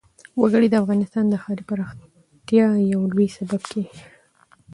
[0.39, 4.01] وګړي د افغانستان د ښاري پراختیا یو لوی سبب کېږي.